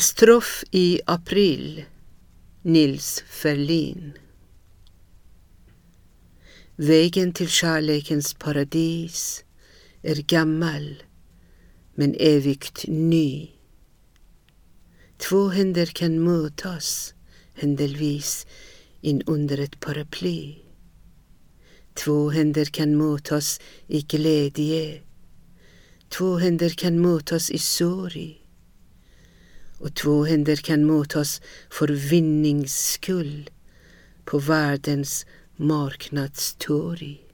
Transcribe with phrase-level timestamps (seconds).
[0.00, 1.84] Stroff i april
[2.62, 4.12] Nils Ferlin
[6.76, 9.44] Vägen till kärlekens paradis
[10.02, 11.02] är gammal
[11.94, 13.50] men evigt ny.
[15.16, 17.14] Två händer kan mötas
[17.54, 18.46] händelvis
[19.00, 20.54] in under ett paraply.
[21.94, 25.00] Två händer kan mötas i glädje.
[26.08, 28.47] Två händer kan mötas i sorg
[29.88, 33.50] och två händer kan motas för vinnings skull
[34.24, 37.27] på världens marknadstorg.